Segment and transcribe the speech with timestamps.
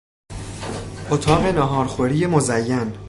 [1.11, 2.93] اتاق نهارخوری مزین